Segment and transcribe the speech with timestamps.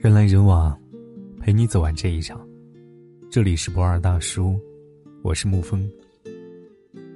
[0.00, 0.74] 人来人往，
[1.38, 2.40] 陪你走完这一场。
[3.30, 4.58] 这里是博二大叔，
[5.20, 5.86] 我是沐风。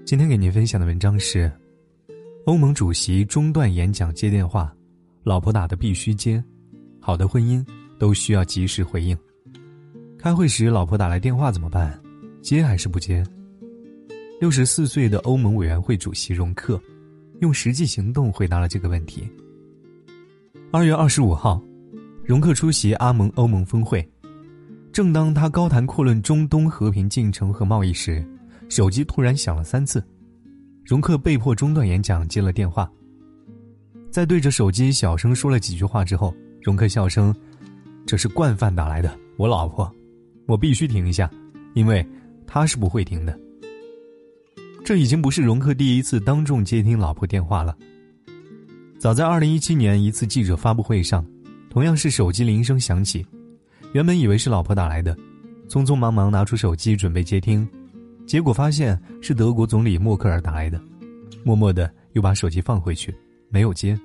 [0.04, 1.50] 今天给您分享的文章是：
[2.44, 4.70] 欧盟主席中断演讲接电话，
[5.22, 6.44] 老婆打的必须接。
[7.00, 7.66] 好的婚姻
[7.98, 9.16] 都需要及时回应。
[10.18, 11.98] 开会时老婆打来电话怎么办？
[12.42, 13.24] 接还是不接？
[14.38, 16.78] 六十四岁的欧盟委员会主席容克，
[17.40, 19.26] 用实际行动回答了这个问题。
[20.70, 21.64] 二月二十五号。
[22.24, 24.06] 容克出席阿盟欧盟峰会，
[24.90, 28.26] 正当他高谈阔论中东和平进程和贸易时，
[28.70, 30.02] 手机突然响了三次，
[30.86, 32.90] 容克被迫中断演讲，接了电话。
[34.10, 37.34] 在对着手机小声说了几句话之后，容克笑声
[38.06, 39.92] ：“这是惯犯打来的，我老婆，
[40.46, 41.30] 我必须停一下，
[41.74, 42.06] 因为
[42.46, 43.38] 他是不会停的。”
[44.82, 47.76] 这已经不是容克第一次当众接听老婆电话了。
[48.98, 51.22] 早在二零一七年一次记者发布会上。
[51.74, 53.26] 同样是手机铃声响起，
[53.94, 55.12] 原本以为是老婆打来的，
[55.68, 57.68] 匆匆忙忙拿出手机准备接听，
[58.28, 60.80] 结果发现是德国总理默克尔打来的，
[61.42, 63.12] 默默的又把手机放回去，
[63.48, 63.98] 没有接。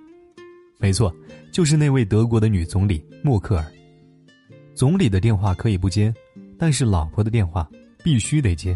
[0.80, 1.16] 没错，
[1.52, 3.64] 就是那位德国的女总理默克尔。
[4.74, 6.12] 总理的电话可以不接，
[6.58, 7.70] 但是老婆的电话
[8.04, 8.76] 必须得接。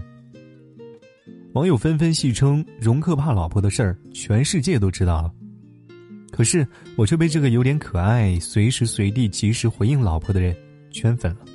[1.54, 5.34] 网友纷纷戏称，容克怕老婆的事儿，全世界都知道了。
[6.36, 10.56] 可是我却被这个有点可爱、随时随地及时回应老婆的人
[10.90, 11.46] 圈粉了。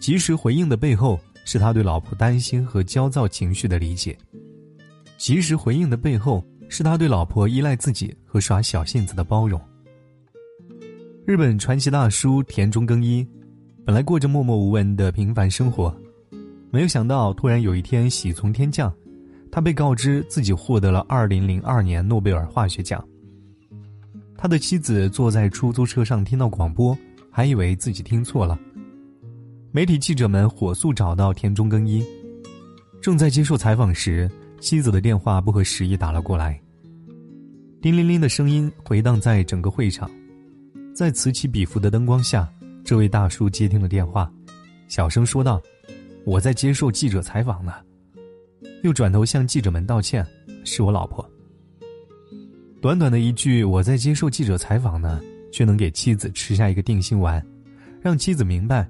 [0.00, 4.14] 及时回应的背后是他对老婆担心和焦躁情绪的理解；
[5.18, 9.60] 及时回应的背后是他对老婆依赖自己和耍小性子的包容。
[11.26, 13.26] 日本传奇大叔田中耕一，
[13.84, 15.94] 本来过着默默无闻的平凡生活，
[16.70, 18.90] 没有想到突然有一天喜从天降，
[19.52, 23.06] 他被告知自己获得了2002年诺贝尔化学奖。
[24.40, 26.96] 他的妻子坐在出租车上听到广播，
[27.28, 28.56] 还以为自己听错了。
[29.72, 32.04] 媒体记者们火速找到田中耕一，
[33.02, 36.58] 正在接受采访时，妻子的电话不合时宜打了过来。
[37.82, 40.08] 叮铃铃的声音回荡在整个会场，
[40.94, 42.48] 在此起彼伏的灯光下，
[42.84, 44.32] 这位大叔接听了电话，
[44.86, 45.60] 小声说道
[46.24, 47.72] ：“我在接受记者采访呢。”
[48.84, 50.24] 又转头向记者们道歉
[50.64, 51.28] ：“是我老婆。”
[52.80, 55.20] 短短的一句“我在接受记者采访呢”，
[55.52, 57.44] 却能给妻子吃下一个定心丸，
[58.00, 58.88] 让妻子明白，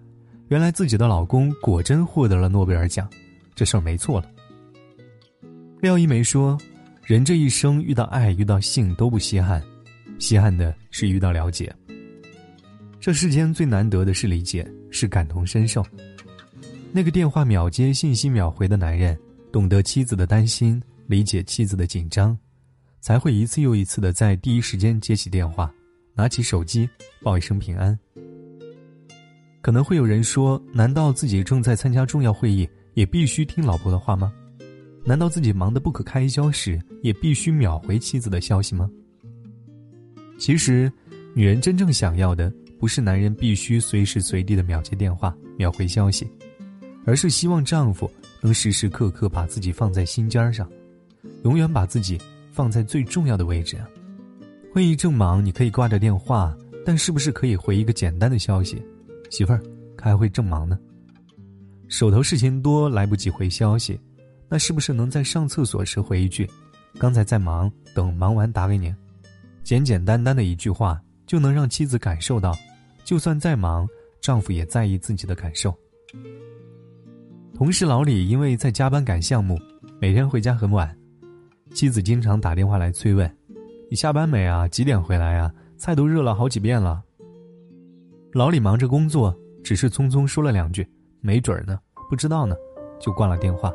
[0.49, 3.09] 原来自己的老公果真获得了诺贝尔奖，
[3.55, 4.31] 这事儿没错了。
[5.81, 6.59] 廖一梅说
[7.03, 9.63] ：“人这一生遇到爱、遇到性都不稀罕，
[10.19, 11.75] 稀罕的是遇到了解。
[13.01, 15.83] 这世间最难得的是理解，是感同身受。
[16.93, 19.19] 那个电话秒接、信息秒回的男人，
[19.51, 22.39] 懂得妻子的担心，理解妻子的紧张。”
[23.01, 25.73] 才会一次又一次的在第一时间接起电话，
[26.15, 26.89] 拿起手机
[27.23, 27.99] 报一声平安。
[29.61, 34.33] 可能会有人说：“难道自己正在参加重要会议，也必须听老婆的话吗？
[35.05, 38.89] 难道自己忙得不可开交时，也必须秒回妻子的消息吗？”
[40.39, 40.91] 其实，
[41.35, 46.31] 女人真正想要的，不是男人必须随时随地的秒接电话、秒回消息，
[47.05, 48.11] 而是希望丈夫
[48.41, 50.71] 能时时刻刻把自己放在心尖上，
[51.43, 52.19] 永远把自己。
[52.59, 53.79] 放在最重要的位置！
[54.75, 56.53] 会议正忙，你可以挂着电话，
[56.85, 58.83] 但是不是可以回一个简单的消息？
[59.31, 59.63] 媳妇儿，
[59.97, 60.77] 开会正忙呢。
[61.87, 63.97] 手头事情多，来不及回消息，
[64.49, 66.51] 那是不是能在上厕所时回一句
[66.99, 68.93] ：“刚才在忙，等忙完打给你。”
[69.63, 72.59] 简简单单的一句话，就能让妻子感受到，
[73.05, 73.87] 就算再忙，
[74.21, 75.73] 丈夫也在意自己的感受。
[77.55, 79.57] 同事老李因为在加班赶项目，
[80.01, 80.98] 每天回家很晚。
[81.79, 83.33] 妻子经常打电话来催问
[83.89, 84.67] ：“你下班没啊？
[84.67, 85.49] 几点回来呀？
[85.77, 87.01] 菜都热了好几遍了。”
[88.35, 90.85] 老李忙着工作，只是匆匆说了两句
[91.23, 91.79] ：“没准儿呢，
[92.11, 92.57] 不知道呢。”
[92.99, 93.73] 就挂了电话。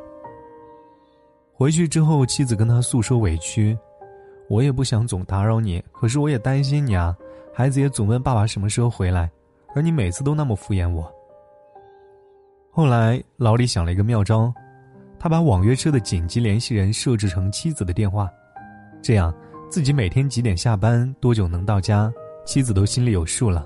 [1.54, 3.78] 回去之后，妻子跟他诉说委屈
[4.52, 7.16] ：“我也不想总打扰你，可是我也担心你啊。
[7.54, 9.32] 孩子也总问爸爸什么时候回来，
[9.74, 11.10] 而你每次都那么敷衍我。”
[12.70, 14.54] 后来，老李想了一个妙招。
[15.24, 18.30] 他把网约车的紧急联系人设置成妻子的电话，
[19.02, 19.34] 这样
[19.70, 22.12] 自己每天几点下班、多久能到家，
[22.44, 23.66] 妻子都心里有数了。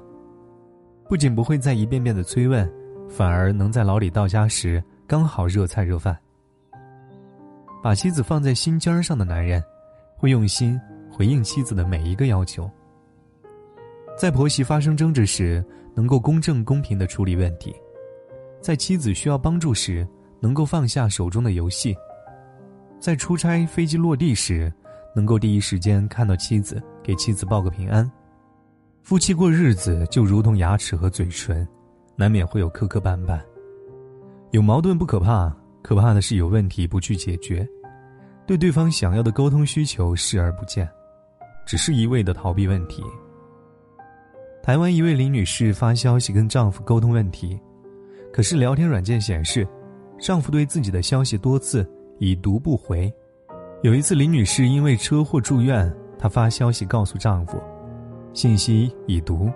[1.10, 2.72] 不仅不会再一遍遍的催问，
[3.10, 6.16] 反而能在老李到家时刚好热菜热饭。
[7.82, 9.60] 把妻子放在心尖儿上的男人，
[10.16, 12.70] 会用心回应妻子的每一个要求。
[14.16, 15.66] 在婆媳发生争执时，
[15.96, 17.72] 能够公正公平的处理问题；
[18.62, 20.08] 在妻子需要帮助时，
[20.40, 21.96] 能够放下手中的游戏，
[23.00, 24.72] 在出差飞机落地时，
[25.16, 28.10] 能够第一时间看到妻子，给妻子报个平安。
[29.04, 31.68] 夫妻过日子就如同牙齿和嘴唇，
[32.16, 33.40] 难免会有磕磕绊绊。
[34.52, 37.68] 有矛盾不可怕，可怕的是有问题不去解决，
[38.46, 40.90] 对对方想要的沟通需求视而不见，
[41.66, 43.04] 只是一味的逃避问题。
[44.62, 47.58] 台湾一位林女士发消息跟丈夫沟通问题，
[48.34, 49.66] 可是聊天软件显示，
[50.20, 51.88] 丈夫对自己的消息多次
[52.20, 53.14] 已读不回。
[53.84, 57.62] 有一次，林女士因为车祸住院，她发消息告诉丈夫。
[58.34, 59.52] 信息已读，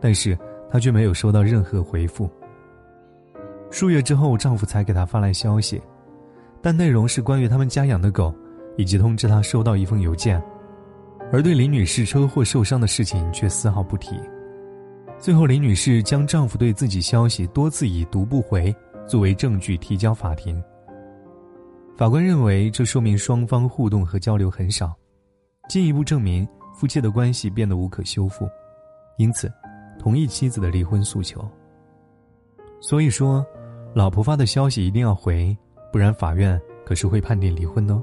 [0.00, 0.38] 但是
[0.70, 2.28] 她却没有收到任何回复。
[3.70, 5.80] 数月之后，丈夫才给她发来消息，
[6.60, 8.34] 但内容是关于他们家养的狗，
[8.76, 10.42] 以及通知她收到一封邮件，
[11.32, 14.20] 而对林女士车祸受伤的事情却丝毫不提。
[15.18, 18.74] 最后，林女士将丈夫对自己消息多次已读不回
[19.06, 20.62] 作为证据提交法庭。
[21.96, 24.94] 法官认为，这说明双方互动和交流很少，
[25.68, 26.46] 进一步证明。
[26.74, 28.48] 夫妻的关系变得无可修复，
[29.18, 29.52] 因此，
[29.98, 31.46] 同意妻子的离婚诉求。
[32.80, 33.44] 所以说，
[33.94, 35.56] 老婆发的消息一定要回，
[35.92, 38.02] 不然法院可是会判定离婚的。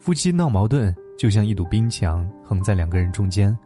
[0.00, 3.56] 夫妻闹矛盾就像一堵冰墙横在两个人中间，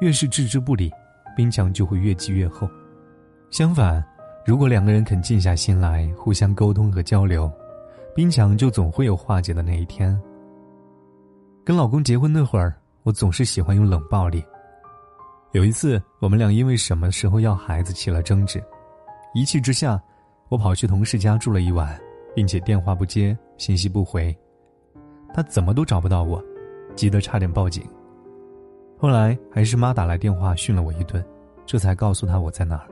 [0.00, 0.92] 越是置之不理，
[1.34, 2.68] 冰墙就会越积越厚。
[3.50, 4.04] 相反，
[4.44, 7.50] 如果两个人肯静下心来，互相沟通和交流，
[8.14, 10.20] 冰墙就总会有化解的那一天。
[11.64, 12.74] 跟老公结婚那会儿，
[13.04, 14.44] 我总是喜欢用冷暴力。
[15.52, 18.62] 有一次，我们俩因为什么时候要孩子起了争执，
[19.34, 19.98] 一气之下，
[20.50, 21.98] 我跑去同事家住了一晚，
[22.34, 24.36] 并且电话不接，信息不回，
[25.32, 26.42] 他怎么都找不到我，
[26.94, 27.82] 急得差点报警。
[28.98, 31.24] 后来还是妈打来电话训了我一顿，
[31.64, 32.86] 这才告诉他我在哪儿。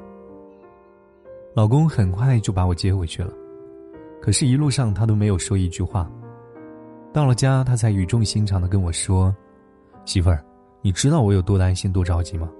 [1.55, 3.31] 老公很快就把我接回去了，
[4.23, 6.11] 可是，一路上他都没有说一句话。
[7.13, 9.35] 到了家，他才语重心长的跟我说
[10.07, 10.43] ：“媳妇儿，
[10.81, 12.51] 你知道我有多担心、多着急吗？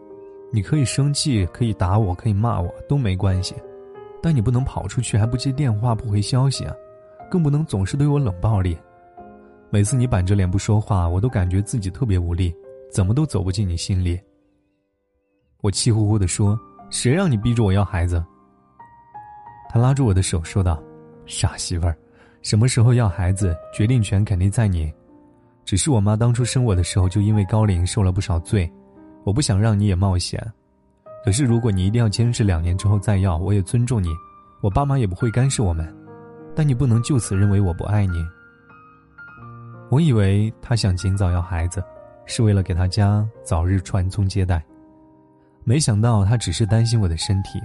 [0.53, 3.55] 你可以生气，可以打我，可以骂我，都没关系，
[4.23, 6.75] 但你不能跑出去还不接电话、不回消息啊，
[7.31, 8.77] 更不能总是对我冷暴力。
[9.71, 12.55] 每次你板着脸不说话，我都感觉自己特别无力，
[12.91, 14.21] 怎么都走不进你心里。”
[15.63, 16.61] 我气呼呼的说
[16.91, 18.23] ：“谁让你逼着我要孩子？”
[19.73, 20.83] 他拉住我的手说道
[21.25, 21.97] ：“傻媳妇儿。”
[22.43, 24.93] 什么时候要孩子，决定权肯定在你。
[25.65, 28.71] 只是我妈当初生我的时候就因为高龄受了不少罪，
[29.25, 30.45] 我不想让你也冒险。
[31.25, 34.09] 可是如果你一定要坚持两年之后再要，我也尊重你，
[34.61, 35.91] 我爸妈也不会干涉我们。
[36.55, 38.23] 但你不能就此认为我不爱你。
[39.89, 41.83] 我以为他想尽早要孩子，
[42.27, 44.63] 是为了给他家早日传宗接代，
[45.65, 47.61] 没想到他只是担心我的身体。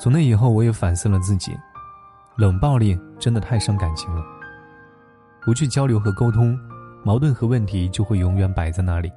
[0.00, 1.52] 从那以后，我也反思了自己。
[2.34, 4.24] 冷暴力真的太伤感情了。
[5.44, 6.58] 不去交流和沟通，
[7.04, 9.12] 矛盾和问题就会永远摆在那里，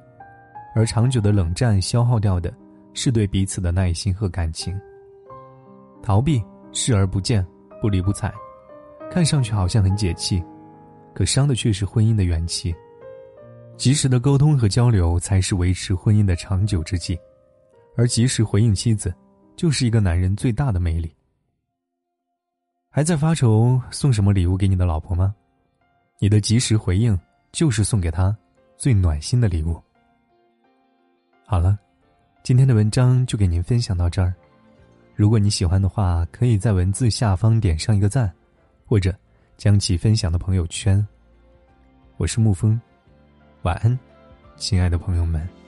[0.76, 2.52] 而长久的冷战消耗掉的
[2.92, 4.78] 是对彼此的耐心和感情。
[6.02, 7.42] 逃避、视而不见、
[7.80, 8.30] 不理不睬，
[9.10, 10.44] 看上去好像很解气，
[11.14, 12.74] 可伤的却是婚姻的元气。
[13.78, 17.18] 及时的沟通和交流才是维持婚姻的长久之计，
[17.96, 19.14] 而及时回应妻子，
[19.56, 21.14] 就是一个男人最大的魅力。
[22.90, 25.34] 还在发愁送什么礼物给你的老婆吗？
[26.20, 27.18] 你的及时回应
[27.50, 28.36] 就是送给她
[28.76, 29.82] 最暖心的礼物。
[31.44, 31.78] 好了，
[32.42, 34.32] 今天的文章就给您分享到这儿。
[35.14, 38.32] 如果你喜欢的话，可以在文字下方点上一个赞，
[38.86, 39.14] 或者
[39.56, 41.04] 将其分享到朋友圈。
[42.16, 42.80] 我是沐风，
[43.62, 43.98] 晚安，
[44.56, 45.63] 亲爱的朋友们。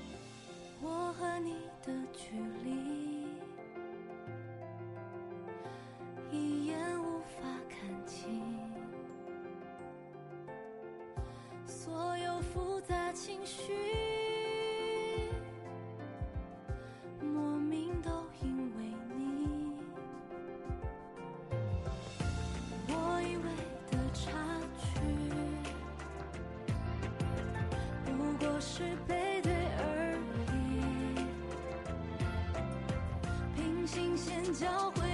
[28.69, 30.19] 是背对而
[30.53, 31.23] 已，
[33.55, 35.06] 平行线交汇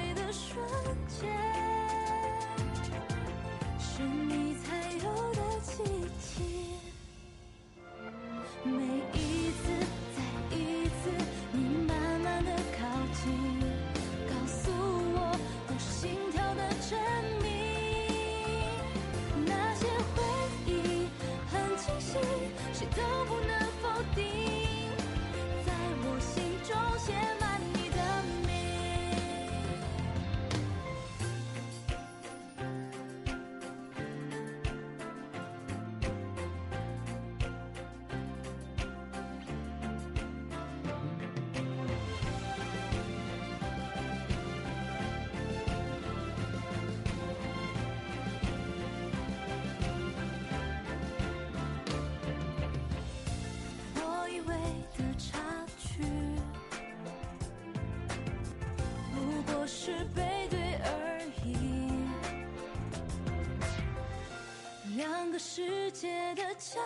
[66.03, 66.81] 界的交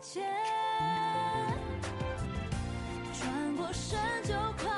[0.00, 0.22] 界，
[3.12, 4.71] 转过身就。